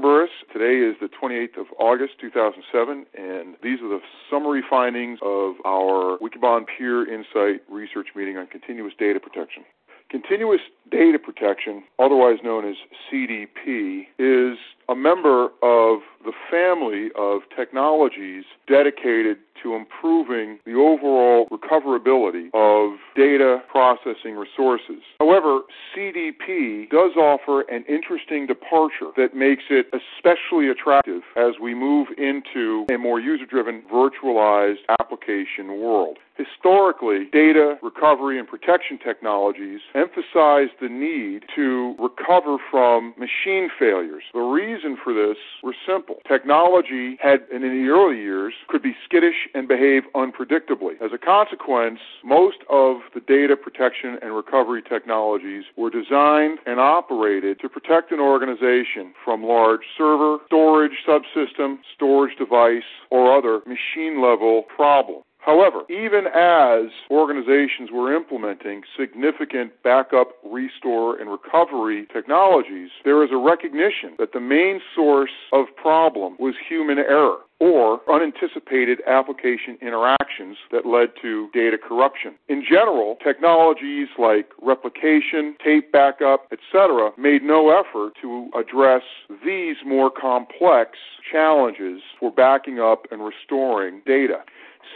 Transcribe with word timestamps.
Burris. 0.00 0.30
Today 0.52 0.78
is 0.78 0.96
the 1.00 1.08
28th 1.08 1.60
of 1.60 1.66
August 1.78 2.14
2007, 2.20 3.06
and 3.16 3.56
these 3.62 3.80
are 3.80 3.88
the 3.88 4.00
summary 4.30 4.62
findings 4.68 5.18
of 5.22 5.54
our 5.66 6.18
Wikibon 6.18 6.64
Peer 6.66 7.06
Insight 7.06 7.62
research 7.70 8.08
meeting 8.16 8.36
on 8.36 8.46
continuous 8.46 8.94
data 8.98 9.20
protection. 9.20 9.64
Continuous 10.10 10.60
data 10.90 11.18
protection, 11.18 11.84
otherwise 11.98 12.38
known 12.42 12.68
as 12.68 12.76
CDP, 13.12 14.06
is 14.18 14.58
a 14.90 14.94
member 14.94 15.44
of 15.62 16.00
the 16.24 16.32
family 16.50 17.10
of 17.16 17.42
technologies 17.56 18.44
dedicated 18.66 19.38
to 19.62 19.74
improving 19.74 20.58
the 20.64 20.74
overall 20.74 21.46
recoverability 21.50 22.48
of 22.54 22.98
data 23.14 23.62
processing 23.70 24.34
resources. 24.36 25.02
However, 25.18 25.60
CDP 25.94 26.90
does 26.90 27.12
offer 27.16 27.62
an 27.62 27.84
interesting 27.88 28.46
departure 28.46 29.12
that 29.16 29.34
makes 29.34 29.64
it 29.70 29.86
especially 29.92 30.68
attractive 30.68 31.22
as 31.36 31.54
we 31.60 31.74
move 31.74 32.08
into 32.18 32.86
a 32.92 32.98
more 32.98 33.20
user 33.20 33.46
driven 33.46 33.82
virtualized 33.92 34.80
application 35.00 35.80
world. 35.80 36.18
Historically, 36.36 37.26
data 37.32 37.76
recovery 37.82 38.38
and 38.38 38.48
protection 38.48 38.98
technologies 38.98 39.80
emphasize 39.94 40.68
the 40.80 40.88
need 40.88 41.44
to 41.54 41.94
recover 41.98 42.56
from 42.70 43.12
machine 43.18 43.68
failures. 43.78 44.22
The 44.32 44.40
reason 44.40 44.79
for 45.02 45.12
this 45.12 45.36
were 45.62 45.74
simple. 45.86 46.16
Technology 46.26 47.16
had, 47.20 47.40
in 47.52 47.62
the 47.62 47.88
early 47.88 48.18
years, 48.20 48.54
could 48.68 48.82
be 48.82 48.96
skittish 49.04 49.48
and 49.54 49.68
behave 49.68 50.02
unpredictably. 50.14 51.00
As 51.02 51.12
a 51.12 51.18
consequence, 51.18 52.00
most 52.24 52.58
of 52.70 52.96
the 53.14 53.20
data 53.20 53.56
protection 53.56 54.18
and 54.22 54.34
recovery 54.34 54.82
technologies 54.82 55.64
were 55.76 55.90
designed 55.90 56.58
and 56.66 56.80
operated 56.80 57.60
to 57.60 57.68
protect 57.68 58.12
an 58.12 58.20
organization 58.20 59.12
from 59.24 59.42
large 59.42 59.82
server, 59.96 60.38
storage 60.46 61.04
subsystem, 61.06 61.78
storage 61.94 62.36
device, 62.38 62.82
or 63.10 63.36
other 63.36 63.60
machine 63.66 64.22
level 64.22 64.62
problems. 64.74 65.24
However, 65.40 65.82
even 65.88 66.26
as 66.26 66.90
organizations 67.10 67.90
were 67.90 68.14
implementing 68.14 68.82
significant 68.98 69.72
backup, 69.82 70.32
restore, 70.44 71.18
and 71.18 71.30
recovery 71.30 72.06
technologies, 72.12 72.90
there 73.04 73.24
is 73.24 73.30
a 73.32 73.36
recognition 73.36 74.14
that 74.18 74.32
the 74.32 74.40
main 74.40 74.80
source 74.94 75.30
of 75.52 75.66
problem 75.76 76.36
was 76.38 76.54
human 76.68 76.98
error 76.98 77.38
or 77.58 78.00
unanticipated 78.10 79.00
application 79.06 79.76
interactions 79.82 80.56
that 80.72 80.86
led 80.86 81.10
to 81.20 81.48
data 81.52 81.76
corruption. 81.76 82.34
In 82.48 82.64
general, 82.66 83.16
technologies 83.22 84.08
like 84.18 84.50
replication, 84.62 85.56
tape 85.62 85.92
backup, 85.92 86.50
etc., 86.50 87.12
made 87.18 87.42
no 87.42 87.70
effort 87.70 88.14
to 88.22 88.50
address 88.58 89.02
these 89.44 89.76
more 89.86 90.10
complex 90.10 90.98
challenges 91.30 92.00
for 92.18 92.30
backing 92.30 92.80
up 92.80 93.06
and 93.10 93.22
restoring 93.22 94.00
data. 94.06 94.38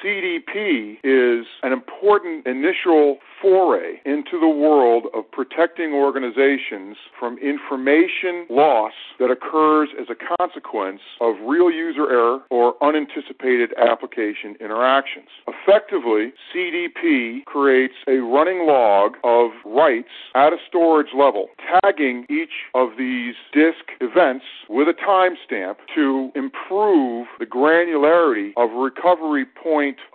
CDP 0.02 0.98
is 1.02 1.46
an 1.62 1.72
important 1.72 2.46
initial 2.46 3.18
foray 3.40 4.00
into 4.04 4.38
the 4.40 4.48
world 4.48 5.06
of 5.14 5.30
protecting 5.30 5.92
organizations 5.92 6.96
from 7.18 7.38
information 7.38 8.46
loss 8.48 8.92
that 9.18 9.30
occurs 9.30 9.88
as 10.00 10.06
a 10.08 10.36
consequence 10.36 11.00
of 11.20 11.34
real 11.46 11.70
user 11.70 12.10
error 12.10 12.40
or 12.50 12.74
unanticipated 12.82 13.72
application 13.78 14.56
interactions. 14.60 15.28
Effectively, 15.46 16.32
CDP 16.54 17.44
creates 17.44 17.94
a 18.08 18.18
running 18.18 18.66
log 18.66 19.12
of 19.24 19.50
writes 19.64 20.08
at 20.34 20.52
a 20.52 20.56
storage 20.66 21.12
level, 21.16 21.48
tagging 21.82 22.26
each 22.30 22.68
of 22.74 22.90
these 22.98 23.34
disk 23.52 23.92
events 24.00 24.44
with 24.68 24.88
a 24.88 24.94
timestamp 24.94 25.76
to 25.94 26.30
improve 26.34 27.26
the 27.38 27.46
granularity 27.46 28.52
of 28.56 28.70
recovery 28.72 29.44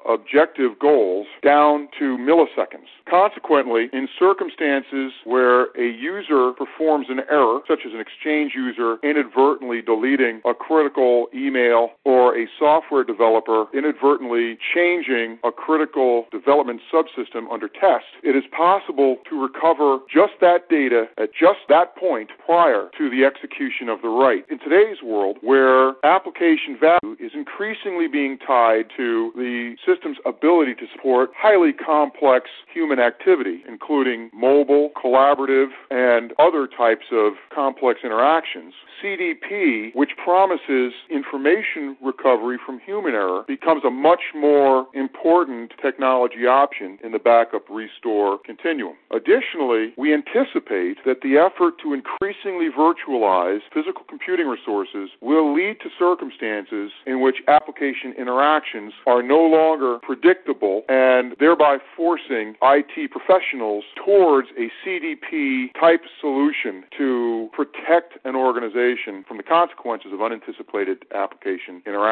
objective 0.07 0.77
goals 0.79 1.27
down 1.43 1.87
to 1.99 2.17
milliseconds. 2.17 2.89
Consequently, 3.09 3.89
in 3.91 4.07
circumstances 4.17 5.11
where 5.25 5.65
a 5.77 5.87
user 5.89 6.51
performs 6.53 7.07
an 7.09 7.19
error, 7.29 7.59
such 7.67 7.79
as 7.85 7.93
an 7.93 7.99
exchange 7.99 8.53
user 8.55 8.97
inadvertently 9.03 9.81
deleting 9.81 10.41
a 10.45 10.53
critical 10.53 11.27
email 11.33 11.89
or 12.05 12.18
a 12.37 12.47
software 12.57 13.03
developer 13.03 13.65
inadvertently 13.73 14.57
changing 14.73 15.39
a 15.43 15.51
critical 15.51 16.25
development 16.31 16.81
subsystem 16.91 17.51
under 17.51 17.67
test, 17.67 18.05
it 18.23 18.35
is 18.35 18.43
possible 18.55 19.17
to 19.29 19.41
recover 19.41 19.99
just 20.11 20.33
that 20.41 20.69
data 20.69 21.05
at 21.17 21.29
just 21.33 21.59
that 21.69 21.95
point 21.95 22.29
prior 22.45 22.89
to 22.97 23.09
the 23.09 23.23
execution 23.23 23.89
of 23.89 24.01
the 24.01 24.07
write. 24.07 24.45
In 24.49 24.59
today's 24.59 25.01
world, 25.03 25.37
where 25.41 25.93
application 26.03 26.77
value 26.79 27.15
is 27.19 27.31
increasingly 27.33 28.07
being 28.07 28.37
tied 28.37 28.85
to 28.97 29.31
the 29.35 29.75
system's 29.85 30.17
ability 30.25 30.75
to 30.75 30.85
support 30.95 31.31
highly 31.35 31.73
complex 31.73 32.49
human 32.73 32.99
activity, 32.99 33.63
including 33.67 34.29
mobile, 34.33 34.91
collaborative, 35.01 35.69
and 35.91 36.33
other 36.39 36.67
types 36.67 37.05
of 37.11 37.33
complex 37.53 38.01
interactions, 38.03 38.73
CDP, 39.01 39.95
which 39.95 40.11
promises 40.23 40.93
information 41.09 41.95
recovery 42.01 42.18
from 42.21 42.79
human 42.85 43.13
error, 43.13 43.43
becomes 43.47 43.83
a 43.85 43.89
much 43.89 44.21
more 44.35 44.87
important 44.93 45.73
technology 45.81 46.45
option 46.45 46.97
in 47.03 47.11
the 47.11 47.19
backup 47.19 47.69
restore 47.69 48.37
continuum. 48.45 48.95
Additionally, 49.11 49.93
we 49.97 50.13
anticipate 50.13 50.97
that 51.05 51.21
the 51.21 51.37
effort 51.37 51.75
to 51.81 51.93
increasingly 51.93 52.69
virtualize 52.69 53.59
physical 53.73 54.03
computing 54.07 54.47
resources 54.47 55.09
will 55.21 55.53
lead 55.53 55.77
to 55.81 55.89
circumstances 55.97 56.91
in 57.05 57.21
which 57.21 57.37
application 57.47 58.13
interactions 58.17 58.93
are 59.07 59.23
no 59.23 59.39
longer 59.39 59.99
predictable 60.01 60.83
and 60.89 61.35
thereby 61.39 61.77
forcing 61.95 62.55
IT 62.61 63.11
professionals 63.11 63.83
towards 63.95 64.49
a 64.57 64.69
CDP 64.85 65.73
type 65.79 66.01
solution 66.19 66.83
to 66.97 67.49
protect 67.53 68.13
an 68.25 68.35
organization 68.35 69.23
from 69.27 69.37
the 69.37 69.43
consequences 69.43 70.11
of 70.13 70.21
unanticipated 70.21 71.05
application 71.15 71.81
interactions. 71.85 72.08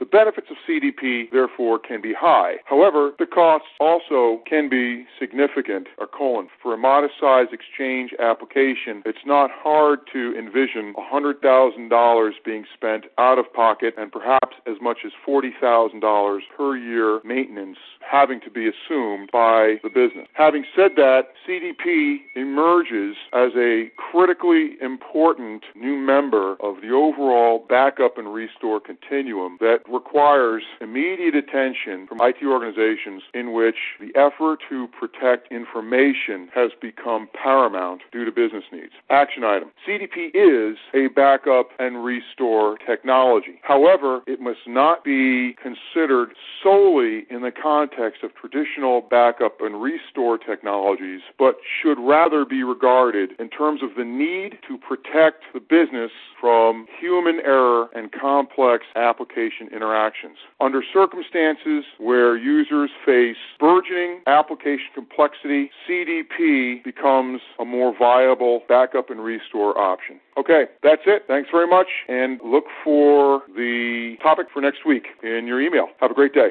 The 0.00 0.06
benefits 0.06 0.48
of 0.50 0.56
CDP, 0.68 1.30
therefore, 1.30 1.78
can 1.78 2.00
be 2.00 2.14
high. 2.14 2.56
However, 2.64 3.12
the 3.18 3.26
costs 3.26 3.68
also 3.80 4.42
can 4.48 4.68
be 4.68 5.06
significant. 5.18 5.88
A 6.00 6.06
colon 6.06 6.48
for 6.62 6.74
a 6.74 6.78
modest 6.78 7.14
size 7.20 7.48
exchange 7.52 8.12
application, 8.18 9.02
it's 9.04 9.26
not 9.26 9.50
hard 9.52 10.00
to 10.12 10.34
envision 10.38 10.94
$100,000 10.94 12.30
being 12.44 12.64
spent 12.72 13.04
out 13.18 13.38
of 13.38 13.52
pocket 13.52 13.94
and 13.98 14.10
perhaps 14.10 14.56
as 14.66 14.76
much 14.80 14.98
as 15.04 15.12
$40,000 15.26 16.40
per 16.56 16.76
year 16.76 17.20
maintenance 17.24 17.78
having 18.00 18.40
to 18.40 18.50
be 18.50 18.68
assumed 18.68 19.30
by 19.32 19.76
the 19.82 19.88
business. 19.88 20.28
Having 20.34 20.64
said 20.76 20.92
that, 20.96 21.28
CDP 21.46 22.18
emerges 22.34 23.16
as 23.32 23.50
a 23.56 23.90
critically 23.96 24.76
important 24.80 25.64
new 25.74 25.96
member 25.96 26.52
of 26.60 26.80
the 26.80 26.90
overall 26.90 27.64
backup 27.68 28.18
and 28.18 28.32
restore 28.32 28.80
continuum 28.80 29.33
that 29.60 29.80
requires 29.90 30.62
immediate 30.80 31.34
attention 31.34 32.06
from 32.06 32.20
IT 32.20 32.36
organizations 32.44 33.22
in 33.32 33.52
which 33.52 33.76
the 34.00 34.12
effort 34.18 34.60
to 34.68 34.88
protect 34.88 35.50
information 35.52 36.48
has 36.54 36.70
become 36.80 37.28
paramount 37.32 38.02
due 38.12 38.24
to 38.24 38.30
business 38.30 38.64
needs. 38.72 38.92
Action 39.10 39.44
item. 39.44 39.70
CDP 39.86 40.30
is 40.34 40.78
a 40.94 41.08
backup 41.08 41.70
and 41.78 42.04
restore 42.04 42.76
technology. 42.78 43.60
However, 43.62 44.20
it 44.26 44.40
must 44.40 44.66
not 44.66 45.04
be 45.04 45.54
considered 45.60 46.30
solely 46.62 47.26
in 47.30 47.42
the 47.42 47.52
context 47.52 48.22
of 48.22 48.30
traditional 48.34 49.00
backup 49.00 49.60
and 49.60 49.82
restore 49.82 50.38
technologies, 50.38 51.20
but 51.38 51.56
should 51.82 51.98
rather 51.98 52.44
be 52.44 52.62
regarded 52.62 53.30
in 53.38 53.48
terms 53.48 53.82
of 53.82 53.90
the 53.96 54.04
need 54.04 54.58
to 54.68 54.78
protect 54.78 55.44
the 55.52 55.60
business 55.60 56.10
from 56.40 56.86
human 57.00 57.40
error 57.44 57.88
and 57.94 58.12
complex 58.12 58.84
application 59.24 59.68
interactions. 59.74 60.36
Under 60.60 60.82
circumstances 60.92 61.84
where 61.98 62.36
users 62.36 62.90
face 63.04 63.36
burgeoning 63.58 64.20
application 64.26 64.86
complexity, 64.94 65.70
CDP 65.88 66.82
becomes 66.84 67.40
a 67.58 67.64
more 67.64 67.94
viable 67.98 68.62
backup 68.68 69.10
and 69.10 69.20
restore 69.24 69.76
option. 69.78 70.20
Okay, 70.36 70.64
that's 70.82 71.02
it. 71.06 71.24
Thanks 71.28 71.48
very 71.50 71.68
much, 71.68 71.86
and 72.08 72.40
look 72.44 72.64
for 72.82 73.42
the 73.56 74.16
topic 74.22 74.48
for 74.52 74.60
next 74.60 74.84
week 74.84 75.06
in 75.22 75.46
your 75.46 75.60
email. 75.60 75.88
Have 76.00 76.10
a 76.10 76.14
great 76.14 76.34
day. 76.34 76.50